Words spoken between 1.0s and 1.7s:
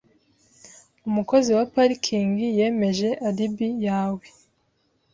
Umukozi wa